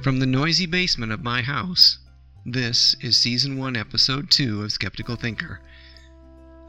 From 0.00 0.20
the 0.20 0.26
noisy 0.26 0.66
basement 0.66 1.10
of 1.10 1.24
my 1.24 1.42
house, 1.42 1.98
this 2.46 2.94
is 3.00 3.16
Season 3.16 3.58
1, 3.58 3.74
Episode 3.74 4.30
2 4.30 4.62
of 4.62 4.70
Skeptical 4.70 5.16
Thinker. 5.16 5.60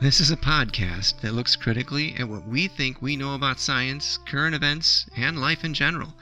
This 0.02 0.20
is 0.20 0.32
a 0.32 0.36
podcast 0.36 1.22
that 1.22 1.36
looks 1.36 1.56
critically 1.56 2.16
at 2.16 2.28
what 2.28 2.48
we 2.48 2.68
think 2.68 3.04
we 3.04 3.16
know 3.16 3.36
about 3.36 3.60
science, 3.60 4.18
current 4.26 4.56
events, 4.56 5.06
and 5.16 5.40
life 5.40 5.64
in 5.64 5.76
general. 5.76 6.18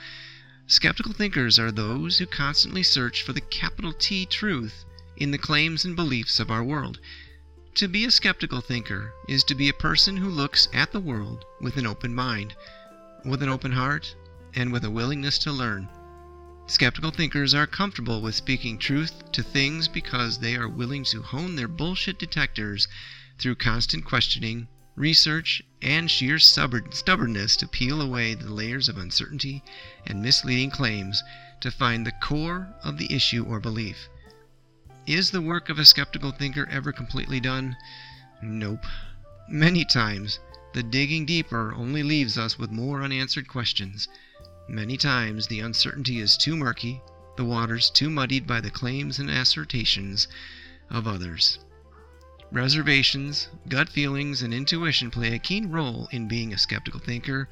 Skeptical 0.68 1.14
thinkers 1.14 1.58
are 1.58 1.72
those 1.72 2.18
who 2.18 2.26
constantly 2.26 2.84
search 2.84 3.24
for 3.24 3.32
the 3.32 3.40
capital 3.40 3.94
T 3.94 4.26
truth 4.26 4.84
in 5.16 5.32
the 5.32 5.38
claims 5.38 5.86
and 5.86 5.96
beliefs 5.96 6.42
of 6.42 6.52
our 6.52 6.64
world. 6.64 7.00
To 7.76 7.88
be 7.88 8.04
a 8.04 8.12
skeptical 8.12 8.60
thinker 8.60 9.14
is 9.30 9.46
to 9.46 9.56
be 9.56 9.70
a 9.70 9.74
person 9.74 10.18
who 10.18 10.30
looks 10.30 10.68
at 10.74 10.92
the 10.92 11.00
world 11.00 11.46
with 11.62 11.78
an 11.78 11.88
open 11.88 12.14
mind, 12.14 12.54
with 13.24 13.42
an 13.42 13.50
open 13.50 13.72
heart, 13.72 14.14
and 14.54 14.74
with 14.74 14.84
a 14.84 14.92
willingness 14.92 15.38
to 15.40 15.54
learn. 15.54 15.88
Skeptical 16.70 17.12
thinkers 17.12 17.54
are 17.54 17.66
comfortable 17.66 18.22
with 18.22 18.36
speaking 18.36 18.78
truth 18.78 19.32
to 19.32 19.42
things 19.42 19.88
because 19.88 20.38
they 20.38 20.58
are 20.58 20.68
willing 20.68 21.06
to 21.06 21.22
hone 21.22 21.56
their 21.56 21.68
bullshit 21.70 22.20
detectors 22.20 22.90
through 23.40 23.56
constant 23.56 24.04
questioning, 24.04 24.68
research, 24.98 25.62
and 25.82 26.12
sheer 26.12 26.38
stubbornness 26.38 27.56
to 27.56 27.68
peel 27.70 28.02
away 28.02 28.34
the 28.34 28.54
layers 28.54 28.90
of 28.90 28.98
uncertainty 28.98 29.64
and 30.06 30.22
misleading 30.22 30.70
claims 30.70 31.24
to 31.62 31.72
find 31.72 32.06
the 32.06 32.12
core 32.12 32.76
of 32.84 32.98
the 32.98 33.14
issue 33.14 33.46
or 33.46 33.62
belief. 33.62 34.10
Is 35.06 35.32
the 35.32 35.42
work 35.42 35.70
of 35.70 35.80
a 35.80 35.86
skeptical 35.86 36.32
thinker 36.32 36.68
ever 36.70 36.92
completely 36.92 37.40
done? 37.40 37.78
Nope. 38.42 38.86
Many 39.48 39.86
times, 39.86 40.40
the 40.74 40.84
digging 40.84 41.26
deeper 41.26 41.74
only 41.74 42.04
leaves 42.04 42.38
us 42.38 42.60
with 42.60 42.72
more 42.72 43.02
unanswered 43.02 43.48
questions. 43.48 44.10
Many 44.70 44.98
times 44.98 45.48
the 45.48 45.62
uncertainty 45.62 46.20
is 46.20 46.36
too 46.36 46.58
murky, 46.58 47.02
the 47.38 47.46
waters 47.46 47.90
too 47.90 48.10
muddied 48.10 48.46
by 48.46 48.60
the 48.60 48.70
claims 48.70 49.18
and 49.18 49.30
assertions 49.30 50.28
of 50.90 51.08
others. 51.08 51.60
Reservations, 52.52 53.48
gut 53.70 53.88
feelings, 53.90 54.42
and 54.42 54.54
intuition 54.54 55.10
play 55.12 55.34
a 55.34 55.40
keen 55.40 55.70
role 55.70 56.10
in 56.12 56.28
being 56.28 56.54
a 56.54 56.58
skeptical 56.58 57.00
thinker, 57.00 57.50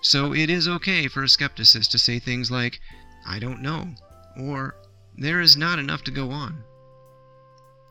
so 0.00 0.32
it 0.32 0.48
is 0.48 0.68
okay 0.68 1.08
for 1.08 1.22
a 1.22 1.28
skepticist 1.28 1.90
to 1.90 1.98
say 1.98 2.18
things 2.18 2.50
like, 2.50 2.80
I 3.26 3.38
don't 3.38 3.60
know, 3.60 3.94
or 4.38 4.76
there 5.16 5.40
is 5.40 5.56
not 5.56 5.78
enough 5.78 6.04
to 6.04 6.10
go 6.10 6.30
on. 6.30 6.64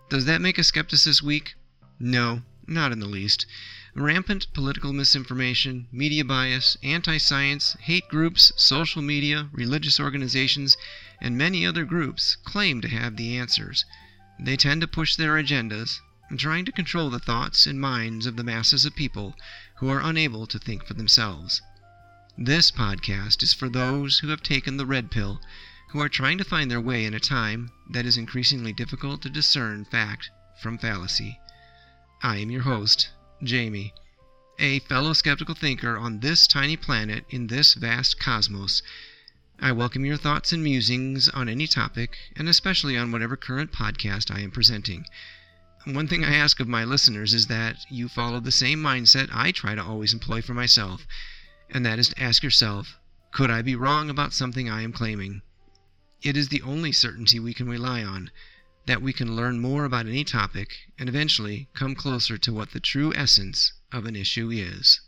Does 0.09 0.25
that 0.25 0.41
make 0.41 0.57
a 0.57 0.61
skepticist 0.61 1.21
weak? 1.21 1.55
No, 1.99 2.41
not 2.67 2.91
in 2.91 2.99
the 2.99 3.07
least. 3.07 3.45
Rampant 3.97 4.51
political 4.51 4.91
misinformation, 4.91 5.87
media 5.89 6.25
bias, 6.25 6.75
anti 6.83 7.17
science, 7.17 7.77
hate 7.79 8.09
groups, 8.09 8.51
social 8.57 9.01
media, 9.01 9.47
religious 9.53 10.01
organizations, 10.01 10.75
and 11.21 11.37
many 11.37 11.65
other 11.65 11.85
groups 11.85 12.35
claim 12.43 12.81
to 12.81 12.89
have 12.89 13.15
the 13.15 13.37
answers. 13.37 13.85
They 14.37 14.57
tend 14.57 14.81
to 14.81 14.87
push 14.87 15.15
their 15.15 15.41
agendas, 15.41 16.01
trying 16.35 16.65
to 16.65 16.73
control 16.73 17.09
the 17.09 17.19
thoughts 17.19 17.65
and 17.65 17.79
minds 17.79 18.25
of 18.25 18.35
the 18.35 18.43
masses 18.43 18.83
of 18.83 18.97
people 18.97 19.33
who 19.77 19.87
are 19.87 20.01
unable 20.01 20.45
to 20.47 20.59
think 20.59 20.85
for 20.85 20.93
themselves. 20.93 21.61
This 22.37 22.71
podcast 22.71 23.41
is 23.41 23.53
for 23.53 23.69
those 23.69 24.19
who 24.19 24.27
have 24.27 24.43
taken 24.43 24.75
the 24.75 24.85
red 24.85 25.09
pill, 25.09 25.39
who 25.91 26.01
are 26.01 26.09
trying 26.09 26.37
to 26.39 26.43
find 26.43 26.69
their 26.69 26.81
way 26.81 27.05
in 27.05 27.13
a 27.13 27.19
time 27.21 27.71
that 27.91 28.05
is 28.05 28.17
increasingly 28.17 28.73
difficult 28.73 29.21
to 29.21 29.29
discern 29.29 29.85
fact 29.85 30.29
from 30.61 30.77
fallacy. 30.77 31.39
I 32.21 32.39
am 32.39 32.51
your 32.51 32.63
host, 32.63 33.11
Jamie, 33.43 33.93
a 34.59 34.79
fellow 34.79 35.11
skeptical 35.11 35.55
thinker 35.55 35.97
on 35.97 36.21
this 36.21 36.47
tiny 36.47 36.77
planet 36.77 37.25
in 37.29 37.47
this 37.47 37.73
vast 37.73 38.17
cosmos. 38.17 38.81
I 39.59 39.73
welcome 39.73 40.05
your 40.05 40.15
thoughts 40.15 40.53
and 40.53 40.63
musings 40.63 41.27
on 41.27 41.49
any 41.49 41.67
topic, 41.67 42.17
and 42.37 42.47
especially 42.47 42.97
on 42.97 43.11
whatever 43.11 43.35
current 43.35 43.73
podcast 43.73 44.33
I 44.33 44.39
am 44.39 44.51
presenting. 44.51 45.05
One 45.83 46.07
thing 46.07 46.23
I 46.23 46.35
ask 46.35 46.61
of 46.61 46.69
my 46.69 46.85
listeners 46.85 47.33
is 47.33 47.47
that 47.47 47.85
you 47.89 48.07
follow 48.07 48.39
the 48.39 48.53
same 48.53 48.81
mindset 48.81 49.29
I 49.33 49.51
try 49.51 49.75
to 49.75 49.83
always 49.83 50.13
employ 50.13 50.41
for 50.41 50.53
myself, 50.53 51.05
and 51.69 51.85
that 51.85 51.99
is 51.99 52.07
to 52.09 52.23
ask 52.23 52.41
yourself, 52.41 52.97
could 53.33 53.51
I 53.51 53.61
be 53.61 53.75
wrong 53.75 54.09
about 54.09 54.31
something 54.31 54.69
I 54.69 54.81
am 54.81 54.93
claiming? 54.93 55.41
It 56.21 56.37
is 56.37 56.47
the 56.47 56.61
only 56.61 56.93
certainty 56.93 57.39
we 57.39 57.53
can 57.53 57.67
rely 57.67 58.01
on 58.01 58.31
that 58.85 59.01
we 59.01 59.11
can 59.11 59.35
learn 59.35 59.59
more 59.59 59.83
about 59.83 60.05
any 60.05 60.23
topic 60.23 60.91
and 60.99 61.09
eventually 61.09 61.69
come 61.73 61.95
closer 61.95 62.37
to 62.37 62.53
what 62.53 62.71
the 62.71 62.79
true 62.79 63.13
essence 63.15 63.73
of 63.91 64.05
an 64.05 64.15
issue 64.15 64.49
is. 64.51 65.01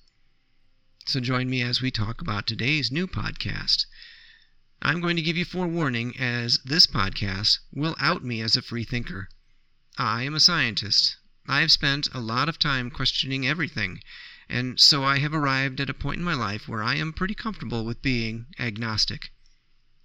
So 1.06 1.20
join 1.20 1.50
me 1.50 1.62
as 1.62 1.82
we 1.82 1.92
talk 1.92 2.20
about 2.20 2.48
today's 2.48 2.92
new 2.92 3.08
podcast. 3.08 3.86
I'm 4.82 5.00
going 5.00 5.16
to 5.16 5.22
give 5.22 5.38
you 5.38 5.46
forewarning 5.46 6.18
as 6.18 6.60
this 6.66 6.86
podcast 6.86 7.60
will 7.72 7.96
out 8.00 8.24
me 8.24 8.42
as 8.42 8.56
a 8.56 8.62
free 8.62 8.84
thinker. 8.84 9.30
I 9.98 10.24
am 10.24 10.36
a 10.36 10.40
scientist. 10.40 11.16
I 11.48 11.62
have 11.62 11.72
spent 11.72 12.10
a 12.14 12.20
lot 12.20 12.50
of 12.50 12.60
time 12.60 12.92
questioning 12.92 13.48
everything, 13.48 14.02
and 14.50 14.80
so 14.80 15.04
I 15.04 15.20
have 15.20 15.34
arrived 15.34 15.80
at 15.80 15.90
a 15.90 15.94
point 15.94 16.18
in 16.18 16.24
my 16.24 16.34
life 16.34 16.68
where 16.68 16.84
I 16.84 16.96
am 16.96 17.14
pretty 17.14 17.36
comfortable 17.36 17.86
with 17.86 18.02
being 18.02 18.48
agnostic. 18.60 19.32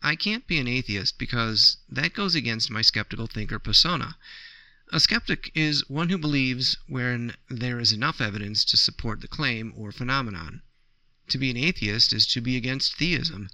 I 0.04 0.16
can't 0.16 0.48
be 0.48 0.58
an 0.58 0.66
atheist 0.66 1.16
because 1.16 1.76
that 1.88 2.12
goes 2.12 2.34
against 2.34 2.72
my 2.72 2.82
skeptical 2.82 3.28
thinker 3.28 3.60
persona. 3.60 4.16
A 4.92 4.98
skeptic 4.98 5.52
is 5.54 5.88
one 5.88 6.08
who 6.08 6.18
believes 6.18 6.76
when 6.88 7.36
there 7.48 7.78
is 7.78 7.92
enough 7.92 8.20
evidence 8.20 8.64
to 8.64 8.76
support 8.76 9.20
the 9.20 9.28
claim 9.28 9.72
or 9.76 9.92
phenomenon. 9.92 10.62
To 11.28 11.38
be 11.38 11.50
an 11.50 11.56
atheist 11.56 12.12
is 12.12 12.26
to 12.26 12.40
be 12.40 12.56
against 12.56 12.96
theism. 12.96 13.48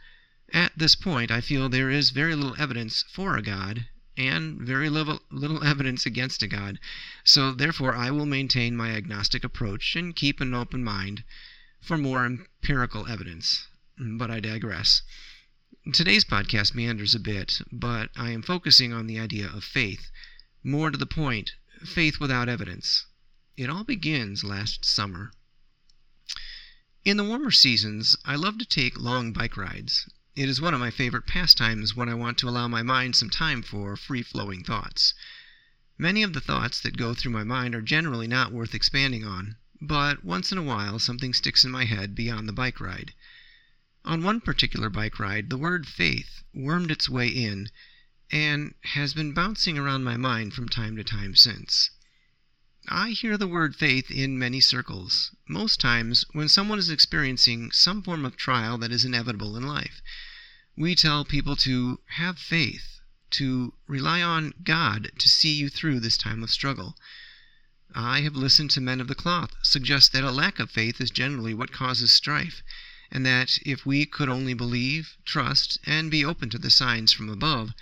At 0.51 0.73
this 0.75 0.95
point, 0.95 1.31
I 1.31 1.43
feel 1.43 1.69
there 1.69 1.91
is 1.91 2.11
very 2.11 2.35
little 2.35 2.57
evidence 2.59 3.05
for 3.13 3.37
a 3.37 3.43
God 3.43 3.87
and 4.17 4.59
very 4.59 4.89
little, 4.89 5.23
little 5.31 5.63
evidence 5.63 6.07
against 6.07 6.43
a 6.43 6.47
God, 6.47 6.81
so 7.25 7.53
therefore 7.53 7.95
I 7.95 8.11
will 8.11 8.27
maintain 8.27 8.75
my 8.75 8.93
agnostic 8.93 9.45
approach 9.45 9.95
and 9.95 10.17
keep 10.17 10.41
an 10.41 10.55
open 10.55 10.83
mind 10.83 11.25
for 11.83 11.99
more 11.99 12.25
empirical 12.25 13.07
evidence. 13.07 13.69
But 13.99 14.31
I 14.31 14.41
digress. 14.41 15.03
Today's 15.91 16.25
podcast 16.25 16.75
meanders 16.75 17.15
a 17.15 17.19
bit, 17.19 17.63
but 17.73 18.11
I 18.15 18.31
am 18.33 18.43
focusing 18.43 18.93
on 18.93 19.07
the 19.07 19.19
idea 19.19 19.47
of 19.47 19.65
faith. 19.65 20.11
More 20.63 20.91
to 20.91 20.99
the 20.99 21.07
point, 21.07 21.53
faith 21.83 22.21
without 22.21 22.47
evidence. 22.47 23.07
It 23.57 23.71
all 23.71 23.85
begins 23.85 24.45
last 24.45 24.85
summer. 24.85 25.33
In 27.07 27.17
the 27.17 27.25
warmer 27.25 27.51
seasons, 27.51 28.17
I 28.27 28.37
love 28.37 28.59
to 28.59 28.67
take 28.67 28.99
long 28.99 29.33
bike 29.33 29.57
rides. 29.57 30.07
It 30.37 30.51
is 30.51 30.61
one 30.61 30.75
of 30.75 30.81
my 30.81 30.91
favorite 30.91 31.27
pastimes 31.27 31.97
when 31.97 32.11
I 32.11 32.15
want 32.15 32.37
to 32.39 32.51
allow 32.51 32.69
my 32.69 32.83
mind 32.83 33.17
some 33.17 33.31
time 33.31 33.63
for 33.63 33.97
free 33.97 34.23
flowing 34.23 34.63
thoughts. 34.63 35.15
Many 35.97 36.23
of 36.23 36.35
the 36.35 36.43
thoughts 36.43 36.81
that 36.81 36.99
go 36.99 37.15
through 37.15 37.33
my 37.33 37.45
mind 37.45 37.75
are 37.75 37.81
generally 37.81 38.29
not 38.29 38.53
worth 38.53 38.75
expanding 38.75 39.25
on, 39.25 39.57
but 39.81 40.23
once 40.23 40.53
in 40.53 40.59
a 40.59 40.63
while 40.63 40.99
something 40.99 41.33
sticks 41.33 41.65
in 41.65 41.71
my 41.71 41.87
head 41.87 42.15
beyond 42.15 42.47
the 42.47 42.53
bike 42.53 42.79
ride. 42.79 43.15
On 44.05 44.23
one 44.23 44.41
particular 44.41 44.89
bike 44.89 45.19
ride, 45.19 45.51
the 45.51 45.59
word 45.59 45.85
faith 45.85 46.45
wormed 46.55 46.93
its 46.93 47.09
way 47.09 47.27
in 47.27 47.69
and 48.31 48.75
has 48.85 49.13
been 49.13 49.33
bouncing 49.33 49.77
around 49.77 50.05
my 50.05 50.17
mind 50.17 50.55
from 50.55 50.69
time 50.69 50.95
to 50.95 51.03
time 51.03 51.35
since. 51.35 51.91
I 52.87 53.11
hear 53.11 53.37
the 53.37 53.49
word 53.49 53.75
faith 53.75 54.09
in 54.09 54.39
many 54.39 54.61
circles, 54.61 55.35
most 55.49 55.81
times 55.81 56.25
when 56.31 56.49
someone 56.49 56.79
is 56.79 56.91
experiencing 56.91 57.73
some 57.73 58.05
form 58.05 58.25
of 58.25 58.37
trial 58.37 58.79
that 58.79 58.93
is 58.93 59.05
inevitable 59.05 59.57
in 59.57 59.65
life. 59.65 60.01
We 60.77 60.95
tell 60.95 61.25
people 61.25 61.57
to 61.57 62.01
have 62.07 62.39
faith, 62.39 63.01
to 63.31 63.75
rely 63.89 64.23
on 64.23 64.55
God 64.63 65.11
to 65.19 65.29
see 65.29 65.55
you 65.55 65.69
through 65.69 65.99
this 65.99 66.17
time 66.17 66.45
of 66.45 66.53
struggle. 66.53 66.97
I 67.97 68.21
have 68.21 68.37
listened 68.37 68.71
to 68.71 68.81
men 68.81 69.01
of 69.01 69.09
the 69.09 69.17
cloth 69.17 69.57
suggest 69.65 70.13
that 70.13 70.23
a 70.23 70.31
lack 70.31 70.61
of 70.61 70.71
faith 70.71 71.01
is 71.01 71.11
generally 71.11 71.53
what 71.53 71.73
causes 71.73 72.13
strife 72.13 72.63
and 73.11 73.25
that 73.25 73.59
if 73.65 73.87
we 73.87 74.05
could 74.05 74.29
only 74.29 74.53
believe, 74.53 75.17
trust, 75.25 75.79
and 75.85 76.11
be 76.11 76.25
open 76.25 76.51
to 76.51 76.59
the 76.59 76.71
signs 76.71 77.11
from 77.11 77.31
above, 77.31 77.73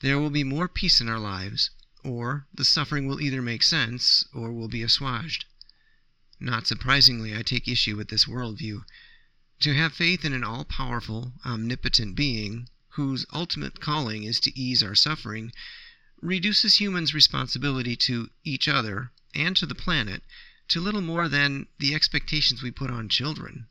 there 0.00 0.18
will 0.18 0.30
be 0.30 0.42
more 0.42 0.66
peace 0.66 1.00
in 1.00 1.08
our 1.08 1.20
lives, 1.20 1.70
or 2.02 2.46
the 2.52 2.64
suffering 2.64 3.06
will 3.06 3.20
either 3.20 3.40
make 3.40 3.62
sense 3.62 4.24
or 4.32 4.52
will 4.52 4.68
be 4.68 4.82
assuaged. 4.82 5.44
Not 6.40 6.66
surprisingly, 6.66 7.36
I 7.36 7.42
take 7.42 7.68
issue 7.68 7.96
with 7.96 8.08
this 8.08 8.24
worldview. 8.24 8.84
To 9.60 9.74
have 9.74 9.94
faith 9.94 10.24
in 10.24 10.32
an 10.32 10.42
all 10.42 10.64
powerful, 10.64 11.34
omnipotent 11.44 12.16
being, 12.16 12.68
whose 12.90 13.24
ultimate 13.32 13.80
calling 13.80 14.24
is 14.24 14.40
to 14.40 14.58
ease 14.58 14.82
our 14.82 14.96
suffering, 14.96 15.52
reduces 16.20 16.80
humans' 16.80 17.14
responsibility 17.14 17.94
to 17.96 18.30
each 18.42 18.66
other 18.66 19.12
and 19.34 19.56
to 19.56 19.66
the 19.66 19.74
planet 19.74 20.24
to 20.68 20.80
little 20.80 21.00
more 21.00 21.28
than 21.28 21.66
the 21.78 21.94
expectations 21.94 22.62
we 22.62 22.70
put 22.70 22.90
on 22.90 23.08
children. 23.08 23.68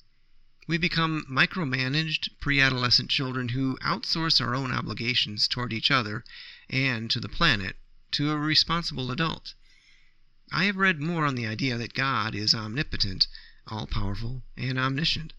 We 0.65 0.77
become 0.77 1.25
micromanaged 1.30 2.39
pre 2.39 2.62
adolescent 2.62 3.10
children 3.10 3.50
who 3.50 3.77
outsource 3.81 4.39
our 4.39 4.56
own 4.56 4.71
obligations 4.71 5.45
toward 5.45 5.74
each 5.74 5.92
other 5.92 6.24
and 6.69 7.12
to 7.12 7.19
the 7.19 7.27
planet 7.27 7.75
to 8.12 8.31
a 8.31 8.38
responsible 8.38 9.12
adult. 9.12 9.56
I 10.54 10.63
have 10.63 10.77
read 10.77 11.01
more 11.01 11.25
on 11.25 11.36
the 11.36 11.48
idea 11.48 11.77
that 11.77 11.94
God 11.94 12.33
is 12.33 12.54
omnipotent, 12.54 13.27
all 13.68 13.88
powerful, 13.88 14.45
and 14.56 14.80
omniscient, 14.80 15.33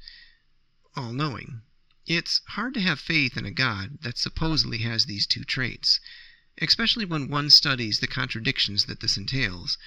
all 0.94 1.14
knowing. 1.14 1.62
It's 2.04 2.42
hard 2.48 2.74
to 2.74 2.82
have 2.82 3.00
faith 3.00 3.38
in 3.38 3.46
a 3.46 3.50
God 3.50 4.02
that 4.02 4.18
supposedly 4.18 4.78
has 4.78 5.06
these 5.06 5.26
two 5.26 5.44
traits, 5.44 6.00
especially 6.60 7.06
when 7.06 7.28
one 7.28 7.48
studies 7.48 8.00
the 8.00 8.06
contradictions 8.06 8.84
that 8.84 9.00
this 9.00 9.16
entails. 9.16 9.78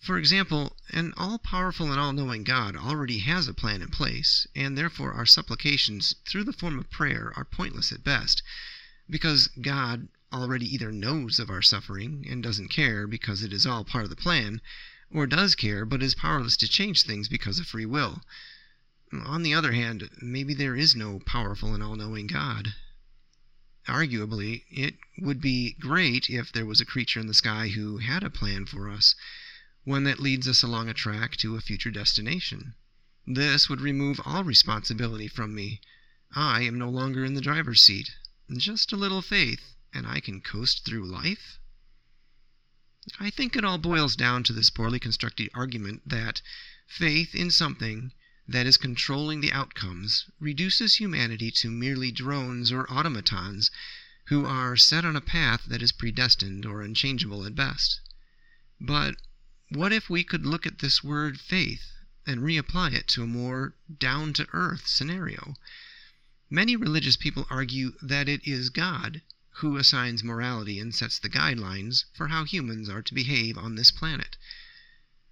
For 0.00 0.16
example, 0.16 0.76
an 0.90 1.12
all 1.16 1.40
powerful 1.40 1.90
and 1.90 1.98
all 1.98 2.12
knowing 2.12 2.44
God 2.44 2.76
already 2.76 3.18
has 3.18 3.48
a 3.48 3.52
plan 3.52 3.82
in 3.82 3.88
place, 3.88 4.46
and 4.54 4.78
therefore 4.78 5.12
our 5.12 5.26
supplications 5.26 6.14
through 6.24 6.44
the 6.44 6.52
form 6.52 6.78
of 6.78 6.88
prayer 6.88 7.32
are 7.34 7.44
pointless 7.44 7.90
at 7.90 8.04
best, 8.04 8.44
because 9.10 9.48
God 9.60 10.06
already 10.32 10.72
either 10.72 10.92
knows 10.92 11.40
of 11.40 11.50
our 11.50 11.62
suffering 11.62 12.24
and 12.30 12.44
doesn't 12.44 12.68
care 12.68 13.08
because 13.08 13.42
it 13.42 13.52
is 13.52 13.66
all 13.66 13.82
part 13.82 14.04
of 14.04 14.10
the 14.10 14.14
plan, 14.14 14.60
or 15.10 15.26
does 15.26 15.56
care 15.56 15.84
but 15.84 16.00
is 16.00 16.14
powerless 16.14 16.56
to 16.58 16.68
change 16.68 17.02
things 17.02 17.28
because 17.28 17.58
of 17.58 17.66
free 17.66 17.84
will. 17.84 18.22
On 19.12 19.42
the 19.42 19.52
other 19.52 19.72
hand, 19.72 20.08
maybe 20.22 20.54
there 20.54 20.76
is 20.76 20.94
no 20.94 21.18
powerful 21.18 21.74
and 21.74 21.82
all 21.82 21.96
knowing 21.96 22.28
God. 22.28 22.72
Arguably, 23.88 24.62
it 24.70 24.96
would 25.18 25.40
be 25.40 25.72
great 25.72 26.30
if 26.30 26.52
there 26.52 26.66
was 26.66 26.80
a 26.80 26.86
creature 26.86 27.18
in 27.18 27.26
the 27.26 27.34
sky 27.34 27.70
who 27.70 27.98
had 27.98 28.22
a 28.22 28.30
plan 28.30 28.64
for 28.64 28.88
us 28.88 29.16
one 29.88 30.04
that 30.04 30.20
leads 30.20 30.46
us 30.46 30.62
along 30.62 30.86
a 30.86 30.92
track 30.92 31.34
to 31.34 31.56
a 31.56 31.62
future 31.62 31.90
destination. 31.90 32.74
This 33.26 33.70
would 33.70 33.80
remove 33.80 34.20
all 34.22 34.44
responsibility 34.44 35.28
from 35.28 35.54
me. 35.54 35.80
I 36.36 36.60
am 36.64 36.78
no 36.78 36.90
longer 36.90 37.24
in 37.24 37.32
the 37.32 37.40
driver's 37.40 37.82
seat. 37.82 38.10
Just 38.54 38.92
a 38.92 38.96
little 38.96 39.22
faith, 39.22 39.76
and 39.94 40.06
I 40.06 40.20
can 40.20 40.42
coast 40.42 40.84
through 40.84 41.10
life? 41.10 41.58
I 43.18 43.30
think 43.30 43.56
it 43.56 43.64
all 43.64 43.78
boils 43.78 44.14
down 44.14 44.42
to 44.42 44.52
this 44.52 44.68
poorly 44.68 45.00
constructed 45.00 45.48
argument 45.54 46.06
that 46.06 46.42
faith 46.86 47.34
in 47.34 47.50
something 47.50 48.12
that 48.46 48.66
is 48.66 48.76
controlling 48.76 49.40
the 49.40 49.52
outcomes 49.52 50.26
reduces 50.38 50.96
humanity 50.96 51.50
to 51.52 51.70
merely 51.70 52.12
drones 52.12 52.70
or 52.70 52.90
automatons 52.92 53.70
who 54.26 54.44
are 54.44 54.76
set 54.76 55.06
on 55.06 55.16
a 55.16 55.22
path 55.22 55.64
that 55.64 55.80
is 55.80 55.92
predestined 55.92 56.66
or 56.66 56.82
unchangeable 56.82 57.46
at 57.46 57.54
best. 57.54 58.00
But 58.78 59.16
what 59.70 59.92
if 59.92 60.08
we 60.08 60.24
could 60.24 60.46
look 60.46 60.64
at 60.64 60.78
this 60.78 61.04
word 61.04 61.38
faith 61.38 61.92
and 62.24 62.40
reapply 62.40 62.94
it 62.94 63.06
to 63.06 63.22
a 63.22 63.26
more 63.26 63.74
down 63.98 64.32
to 64.32 64.48
earth 64.54 64.86
scenario? 64.86 65.54
Many 66.48 66.74
religious 66.74 67.16
people 67.16 67.46
argue 67.50 67.94
that 68.00 68.30
it 68.30 68.40
is 68.48 68.70
God 68.70 69.20
who 69.56 69.76
assigns 69.76 70.24
morality 70.24 70.78
and 70.78 70.94
sets 70.94 71.18
the 71.18 71.28
guidelines 71.28 72.04
for 72.14 72.28
how 72.28 72.44
humans 72.44 72.88
are 72.88 73.02
to 73.02 73.12
behave 73.12 73.58
on 73.58 73.74
this 73.74 73.90
planet. 73.90 74.38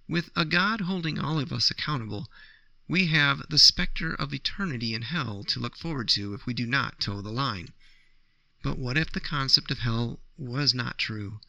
With 0.07 0.29
a 0.35 0.45
God 0.45 0.81
holding 0.81 1.17
all 1.17 1.39
of 1.39 1.51
us 1.51 1.71
accountable, 1.71 2.29
we 2.87 3.07
have 3.07 3.41
the 3.49 3.57
specter 3.57 4.13
of 4.13 4.35
eternity 4.35 4.93
in 4.93 5.01
hell 5.01 5.43
to 5.45 5.59
look 5.59 5.75
forward 5.75 6.09
to 6.09 6.35
if 6.35 6.45
we 6.45 6.53
do 6.53 6.67
not 6.67 6.99
toe 6.99 7.21
the 7.23 7.31
line. 7.31 7.73
But 8.61 8.77
what 8.77 8.97
if 8.97 9.11
the 9.11 9.19
concept 9.19 9.71
of 9.71 9.79
hell 9.79 10.19
was 10.37 10.75
not 10.75 10.99
true? 10.99 11.39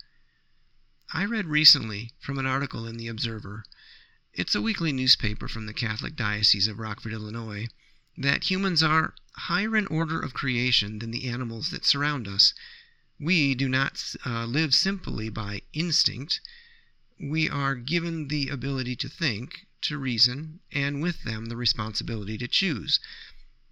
I 1.11 1.25
read 1.25 1.47
recently 1.47 2.13
from 2.21 2.39
an 2.39 2.45
article 2.45 2.87
in 2.87 2.99
The 2.99 3.09
Observer, 3.09 3.65
it's 4.35 4.55
a 4.55 4.61
weekly 4.61 4.93
newspaper 4.93 5.49
from 5.49 5.65
the 5.65 5.73
Catholic 5.73 6.15
Diocese 6.15 6.69
of 6.69 6.79
Rockford, 6.79 7.15
Illinois, 7.15 7.69
that 8.19 8.51
humans 8.51 8.83
are 8.83 9.15
higher 9.33 9.75
in 9.75 9.87
order 9.87 10.21
of 10.21 10.35
creation 10.35 10.99
than 10.99 11.11
the 11.11 11.27
animals 11.27 11.71
that 11.71 11.87
surround 11.87 12.29
us. 12.29 12.53
We 13.19 13.55
do 13.55 13.71
not 13.71 14.15
uh, 14.27 14.45
live 14.45 14.75
simply 14.75 15.31
by 15.31 15.63
instinct. 15.73 16.43
We 17.19 17.49
are 17.49 17.75
given 17.75 18.29
the 18.29 18.51
ability 18.51 18.95
to 18.97 19.09
think, 19.09 19.67
to 19.85 19.97
reason, 19.97 20.61
and 20.71 21.01
with 21.01 21.23
them 21.23 21.47
the 21.47 21.57
responsibility 21.57 22.37
to 22.37 22.49
choose. 22.49 23.01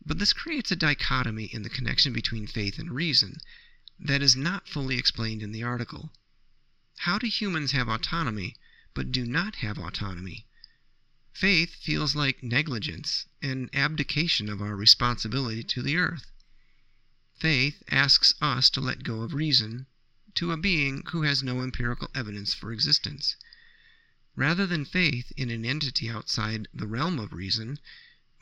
But 0.07 0.19
this 0.19 0.33
creates 0.33 0.73
a 0.73 0.77
dichotomy 0.77 1.45
in 1.53 1.65
the 1.65 1.69
connection 1.69 2.15
between 2.15 2.47
faith 2.47 2.79
and 2.79 2.91
reason 2.91 3.41
that 4.01 4.23
is 4.23 4.37
not 4.37 4.71
fully 4.71 4.97
explained 4.97 5.43
in 5.43 5.53
the 5.53 5.65
article. 5.65 6.15
How 7.01 7.19
do 7.19 7.27
humans 7.27 7.73
have 7.73 7.89
autonomy, 7.91 8.57
but 8.95 9.13
do 9.13 9.27
not 9.27 9.57
have 9.57 9.77
autonomy? 9.77 10.47
Faith 11.35 11.75
feels 11.75 12.15
like 12.15 12.43
negligence, 12.43 13.27
an 13.43 13.69
abdication 13.75 14.49
of 14.49 14.63
our 14.63 14.75
responsibility 14.75 15.63
to 15.63 15.83
the 15.83 15.99
earth. 15.99 16.31
Faith 17.39 17.83
asks 17.91 18.33
us 18.41 18.71
to 18.71 18.81
let 18.81 19.05
go 19.05 19.21
of 19.21 19.35
reason 19.35 19.87
to 20.37 20.53
a 20.53 20.57
being 20.57 21.03
who 21.11 21.21
has 21.21 21.43
no 21.43 21.61
empirical 21.61 22.11
evidence 22.15 22.55
for 22.55 22.73
existence. 22.73 23.37
Rather 24.35 24.67
than 24.67 24.87
faith 24.87 25.33
in 25.37 25.51
an 25.51 25.67
entity 25.67 26.09
outside 26.09 26.67
the 26.73 26.87
realm 26.87 27.19
of 27.19 27.35
reason, 27.35 27.79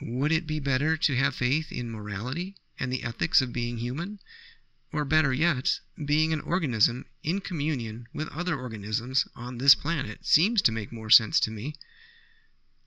would 0.00 0.30
it 0.30 0.46
be 0.46 0.60
better 0.60 0.96
to 0.96 1.16
have 1.16 1.34
faith 1.34 1.72
in 1.72 1.90
morality 1.90 2.54
and 2.78 2.92
the 2.92 3.02
ethics 3.02 3.40
of 3.40 3.52
being 3.52 3.78
human? 3.78 4.20
Or 4.94 5.04
better 5.04 5.32
yet, 5.32 5.80
being 6.04 6.32
an 6.32 6.40
organism 6.42 7.04
in 7.24 7.40
communion 7.40 8.06
with 8.14 8.28
other 8.28 8.56
organisms 8.56 9.26
on 9.34 9.58
this 9.58 9.74
planet 9.74 10.24
seems 10.24 10.62
to 10.62 10.70
make 10.70 10.92
more 10.92 11.10
sense 11.10 11.40
to 11.40 11.50
me. 11.50 11.74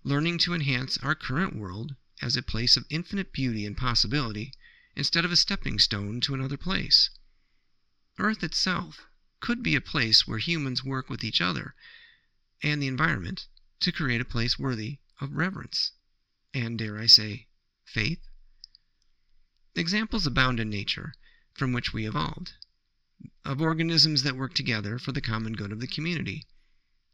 Learning 0.06 0.38
to 0.38 0.54
enhance 0.54 0.98
our 1.00 1.14
current 1.14 1.54
world 1.54 1.98
as 2.22 2.38
a 2.38 2.42
place 2.42 2.78
of 2.78 2.86
infinite 2.90 3.34
beauty 3.34 3.66
and 3.66 3.76
possibility 3.76 4.54
instead 4.96 5.26
of 5.26 5.34
a 5.34 5.36
stepping 5.36 5.78
stone 5.78 6.22
to 6.22 6.34
another 6.34 6.56
place. 6.56 7.10
Earth 8.18 8.42
itself 8.42 9.02
could 9.42 9.62
be 9.62 9.76
a 9.76 9.82
place 9.82 10.26
where 10.26 10.40
humans 10.40 10.86
work 10.86 11.10
with 11.10 11.26
each 11.26 11.42
other 11.42 11.76
and 12.64 12.82
the 12.82 12.88
environment 12.88 13.48
to 13.82 13.92
create 13.92 14.22
a 14.22 14.26
place 14.26 14.58
worthy 14.58 15.00
of 15.20 15.34
reverence 15.34 15.92
and, 16.54 16.80
dare 16.80 16.98
I 16.98 17.08
say, 17.08 17.50
faith. 17.84 18.22
Examples 19.76 20.26
abound 20.26 20.62
in 20.62 20.70
nature 20.70 21.14
from 21.58 21.74
which 21.74 21.92
we 21.92 22.08
evolved, 22.08 22.54
of 23.44 23.60
organisms 23.60 24.22
that 24.22 24.38
work 24.38 24.54
together 24.54 25.00
for 25.00 25.12
the 25.12 25.20
common 25.20 25.54
good 25.54 25.72
of 25.72 25.80
the 25.80 25.88
community. 25.88 26.46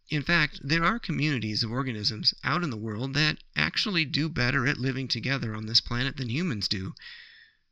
In 0.10 0.22
fact, 0.22 0.60
there 0.62 0.84
are 0.84 1.00
communities 1.00 1.64
of 1.64 1.72
organisms 1.72 2.34
out 2.44 2.62
in 2.62 2.70
the 2.70 2.76
world 2.76 3.14
that 3.14 3.38
actually 3.56 4.04
do 4.04 4.28
better 4.28 4.68
at 4.68 4.78
living 4.78 5.08
together 5.08 5.56
on 5.56 5.66
this 5.66 5.80
planet 5.80 6.18
than 6.18 6.28
humans 6.28 6.68
do. 6.68 6.94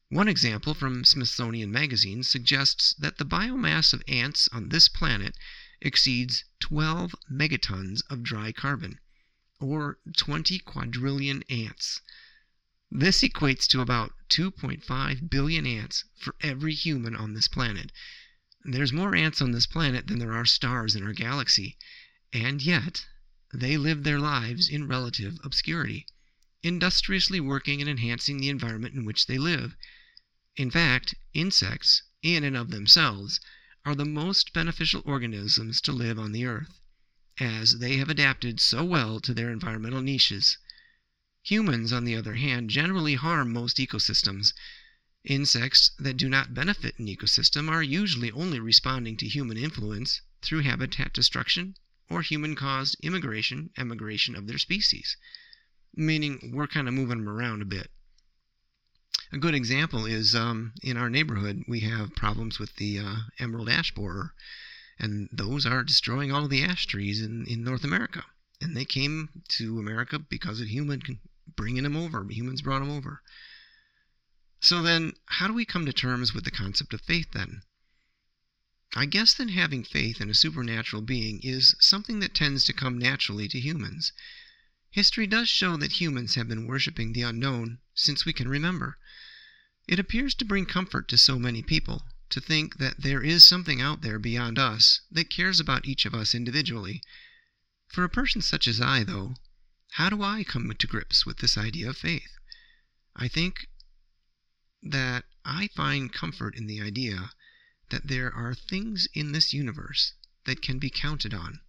One 0.07 0.29
example 0.29 0.73
from 0.73 1.03
Smithsonian 1.03 1.73
Magazine 1.73 2.23
suggests 2.23 2.93
that 2.99 3.17
the 3.17 3.25
biomass 3.25 3.91
of 3.91 4.01
ants 4.07 4.47
on 4.53 4.69
this 4.69 4.87
planet 4.87 5.35
exceeds 5.81 6.45
12 6.61 7.13
megatons 7.29 8.01
of 8.09 8.23
dry 8.23 8.53
carbon, 8.53 8.99
or 9.59 9.99
20 10.15 10.59
quadrillion 10.59 11.43
ants. 11.49 11.99
This 12.93 13.21
equates 13.21 13.67
to 13.67 13.79
about 13.79 14.11
2.5 14.27 15.29
billion 15.29 15.65
ants 15.65 16.03
for 16.17 16.35
every 16.41 16.73
human 16.73 17.15
on 17.15 17.33
this 17.33 17.47
planet. 17.47 17.89
There's 18.65 18.91
more 18.91 19.15
ants 19.15 19.41
on 19.41 19.53
this 19.53 19.65
planet 19.65 20.07
than 20.07 20.19
there 20.19 20.33
are 20.33 20.43
stars 20.45 20.93
in 20.93 21.03
our 21.03 21.13
galaxy, 21.13 21.77
and 22.33 22.61
yet 22.61 23.05
they 23.53 23.77
live 23.77 24.03
their 24.03 24.19
lives 24.19 24.67
in 24.67 24.89
relative 24.89 25.39
obscurity, 25.41 26.05
industriously 26.63 27.39
working 27.39 27.79
and 27.79 27.89
enhancing 27.89 28.39
the 28.39 28.49
environment 28.49 28.93
in 28.93 29.05
which 29.05 29.25
they 29.25 29.37
live. 29.37 29.77
In 30.57 30.69
fact, 30.69 31.15
insects, 31.33 32.03
in 32.21 32.43
and 32.43 32.57
of 32.57 32.71
themselves, 32.71 33.39
are 33.85 33.95
the 33.95 34.03
most 34.03 34.51
beneficial 34.51 35.01
organisms 35.05 35.79
to 35.79 35.93
live 35.93 36.19
on 36.19 36.33
the 36.33 36.43
earth, 36.43 36.81
as 37.39 37.79
they 37.79 37.95
have 37.95 38.09
adapted 38.09 38.59
so 38.59 38.83
well 38.83 39.21
to 39.21 39.33
their 39.33 39.49
environmental 39.49 40.01
niches. 40.01 40.57
Humans, 41.43 41.91
on 41.91 42.05
the 42.05 42.15
other 42.15 42.35
hand, 42.35 42.69
generally 42.69 43.15
harm 43.15 43.51
most 43.51 43.77
ecosystems. 43.77 44.53
Insects 45.23 45.91
that 45.97 46.17
do 46.17 46.29
not 46.29 46.53
benefit 46.53 46.99
an 46.99 47.07
ecosystem 47.07 47.67
are 47.67 47.81
usually 47.81 48.31
only 48.31 48.59
responding 48.59 49.17
to 49.17 49.27
human 49.27 49.57
influence 49.57 50.21
through 50.41 50.61
habitat 50.61 51.13
destruction 51.13 51.75
or 52.09 52.21
human 52.21 52.55
caused 52.55 52.95
immigration, 53.01 53.71
emigration 53.75 54.35
of 54.35 54.45
their 54.45 54.59
species, 54.59 55.17
meaning 55.95 56.51
we're 56.53 56.67
kind 56.67 56.87
of 56.87 56.93
moving 56.93 57.17
them 57.17 57.29
around 57.29 57.61
a 57.61 57.65
bit. 57.65 57.89
A 59.31 59.37
good 59.37 59.55
example 59.55 60.05
is 60.05 60.35
um, 60.35 60.73
in 60.83 60.95
our 60.95 61.09
neighborhood, 61.09 61.63
we 61.67 61.79
have 61.81 62.15
problems 62.15 62.59
with 62.59 62.75
the 62.75 62.99
uh, 62.99 63.15
emerald 63.39 63.69
ash 63.69 63.91
borer, 63.93 64.35
and 64.99 65.27
those 65.31 65.65
are 65.65 65.83
destroying 65.83 66.31
all 66.31 66.47
the 66.47 66.63
ash 66.63 66.85
trees 66.85 67.21
in, 67.21 67.45
in 67.47 67.63
North 67.63 67.83
America. 67.83 68.25
And 68.59 68.77
they 68.77 68.85
came 68.85 69.43
to 69.57 69.79
America 69.79 70.19
because 70.19 70.61
of 70.61 70.67
human 70.67 71.01
bringing 71.55 71.85
him 71.85 71.95
over. 71.95 72.25
Humans 72.29 72.61
brought 72.61 72.81
him 72.81 72.89
over. 72.89 73.21
So 74.59 74.81
then, 74.81 75.13
how 75.25 75.47
do 75.47 75.53
we 75.53 75.65
come 75.65 75.85
to 75.85 75.93
terms 75.93 76.33
with 76.33 76.43
the 76.43 76.51
concept 76.51 76.93
of 76.93 77.01
faith 77.01 77.31
then? 77.31 77.63
I 78.93 79.05
guess 79.05 79.33
that 79.35 79.49
having 79.49 79.83
faith 79.83 80.19
in 80.19 80.29
a 80.29 80.35
supernatural 80.35 81.01
being 81.01 81.39
is 81.41 81.75
something 81.79 82.19
that 82.19 82.35
tends 82.35 82.63
to 82.65 82.73
come 82.73 82.97
naturally 82.97 83.47
to 83.47 83.59
humans. 83.59 84.11
History 84.91 85.25
does 85.25 85.49
show 85.49 85.77
that 85.77 86.01
humans 86.01 86.35
have 86.35 86.49
been 86.49 86.67
worshiping 86.67 87.13
the 87.13 87.21
unknown 87.21 87.79
since 87.95 88.25
we 88.25 88.33
can 88.33 88.49
remember. 88.49 88.97
It 89.87 89.97
appears 89.97 90.35
to 90.35 90.45
bring 90.45 90.65
comfort 90.65 91.07
to 91.07 91.17
so 91.17 91.39
many 91.39 91.63
people 91.63 92.05
to 92.29 92.41
think 92.41 92.77
that 92.77 93.01
there 93.01 93.23
is 93.23 93.45
something 93.45 93.81
out 93.81 94.01
there 94.01 94.19
beyond 94.19 94.59
us 94.59 95.01
that 95.09 95.29
cares 95.29 95.59
about 95.59 95.87
each 95.87 96.05
of 96.05 96.13
us 96.13 96.35
individually. 96.35 97.01
For 97.87 98.03
a 98.03 98.09
person 98.09 98.41
such 98.41 98.67
as 98.67 98.79
I, 98.79 99.03
though, 99.03 99.35
how 99.95 100.09
do 100.09 100.23
I 100.23 100.43
come 100.45 100.71
to 100.73 100.87
grips 100.87 101.25
with 101.25 101.37
this 101.37 101.57
idea 101.57 101.89
of 101.89 101.97
faith? 101.97 102.37
I 103.15 103.27
think 103.27 103.67
that 104.81 105.25
I 105.43 105.67
find 105.67 106.13
comfort 106.13 106.55
in 106.55 106.67
the 106.67 106.81
idea 106.81 107.31
that 107.89 108.07
there 108.07 108.33
are 108.33 108.55
things 108.55 109.07
in 109.13 109.33
this 109.33 109.53
universe 109.53 110.13
that 110.45 110.61
can 110.61 110.79
be 110.79 110.89
counted 110.89 111.33
on. 111.33 111.59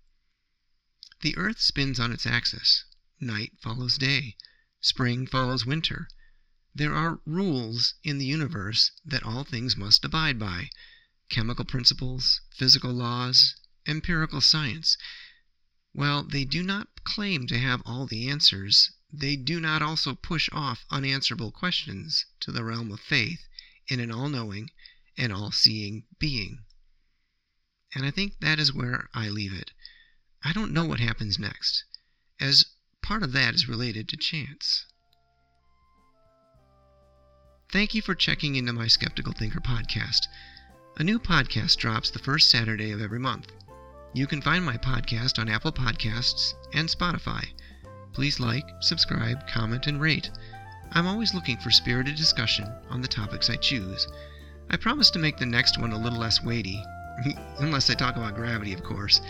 The 1.21 1.37
earth 1.37 1.61
spins 1.61 1.99
on 1.99 2.13
its 2.13 2.25
axis. 2.25 2.85
Night 3.21 3.59
follows 3.61 3.99
day. 3.99 4.37
Spring 4.81 5.27
follows 5.27 5.67
winter. 5.67 6.09
There 6.75 6.95
are 6.95 7.21
rules 7.27 7.95
in 8.05 8.19
the 8.19 8.25
universe 8.25 8.93
that 9.05 9.25
all 9.25 9.45
things 9.45 9.77
must 9.77 10.05
abide 10.05 10.39
by 10.39 10.71
chemical 11.29 11.65
principles, 11.65 12.41
physical 12.55 12.93
laws, 12.93 13.57
empirical 13.85 14.41
science. 14.41 14.97
While 15.95 16.23
they 16.23 16.45
do 16.45 16.63
not 16.63 17.05
claim 17.05 17.47
to 17.49 17.59
have 17.59 17.83
all 17.85 18.07
the 18.07 18.29
answers, 18.29 18.93
they 19.13 19.37
do 19.37 19.61
not 19.61 19.83
also 19.83 20.15
push 20.15 20.49
off 20.51 20.87
unanswerable 20.91 21.53
questions 21.53 22.25
to 22.41 22.51
the 22.51 22.65
realm 22.65 22.91
of 22.91 23.01
faith 23.01 23.47
in 23.89 24.01
an 24.01 24.11
all 24.11 24.31
knowing 24.31 24.71
and 25.19 25.33
all 25.33 25.53
seeing 25.53 26.05
being. 26.19 26.65
And 27.95 28.07
I 28.07 28.11
think 28.11 28.41
that 28.41 28.59
is 28.59 28.73
where 28.73 29.11
I 29.13 29.29
leave 29.29 29.53
it. 29.53 29.73
I 30.43 30.55
don't 30.55 30.73
know 30.73 30.87
what 30.87 30.99
happens 30.99 31.39
next, 31.39 31.85
as 32.41 32.65
part 33.03 33.23
of 33.23 33.33
that 33.33 33.55
is 33.55 33.69
related 33.69 34.09
to 34.09 34.17
chance. 34.17 34.87
Thank 37.71 37.95
you 37.95 38.01
for 38.01 38.15
checking 38.15 38.57
into 38.57 38.73
my 38.73 38.87
Skeptical 38.87 39.33
Thinker 39.33 39.61
podcast. 39.61 40.27
A 40.97 41.05
new 41.05 41.19
podcast 41.19 41.77
drops 41.77 42.11
the 42.11 42.19
first 42.19 42.51
Saturday 42.51 42.91
of 42.93 43.01
every 43.01 43.19
month. 43.19 43.53
You 44.15 44.27
can 44.27 44.43
find 44.43 44.63
my 44.63 44.77
podcast 44.77 45.39
on 45.39 45.49
Apple 45.49 45.73
Podcasts 45.73 46.53
and 46.75 46.87
Spotify. 46.87 47.47
Please 48.13 48.39
like, 48.39 48.69
subscribe, 48.81 49.49
comment, 49.49 49.87
and 49.87 49.99
rate. 49.99 50.31
I'm 50.93 51.07
always 51.07 51.33
looking 51.33 51.57
for 51.57 51.71
spirited 51.71 52.17
discussion 52.17 52.71
on 52.91 53.01
the 53.01 53.09
topics 53.09 53.49
I 53.49 53.57
choose. 53.57 54.07
I 54.69 54.77
promise 54.77 55.11
to 55.13 55.19
make 55.19 55.39
the 55.39 55.47
next 55.47 55.81
one 55.81 55.93
a 55.93 55.99
little 55.99 56.19
less 56.19 56.45
weighty, 56.45 56.85
unless 57.59 57.89
I 57.89 57.95
talk 57.95 58.17
about 58.17 58.35
gravity, 58.35 58.75
of 58.75 58.85
course. 58.85 59.23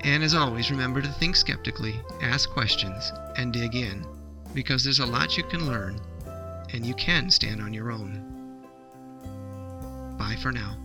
And 0.00 0.24
as 0.24 0.34
always, 0.34 0.72
remember 0.72 1.00
to 1.00 1.12
think 1.12 1.36
skeptically, 1.36 2.00
ask 2.20 2.50
questions, 2.50 3.12
and 3.36 3.52
dig 3.52 3.76
in, 3.76 4.04
because 4.54 4.82
there's 4.82 4.98
a 4.98 5.06
lot 5.06 5.36
you 5.36 5.44
can 5.44 5.68
learn, 5.68 6.00
and 6.72 6.84
you 6.84 6.94
can 6.94 7.30
stand 7.30 7.60
on 7.62 7.72
your 7.72 7.92
own. 7.92 8.26
Bye 10.18 10.36
for 10.42 10.50
now. 10.50 10.76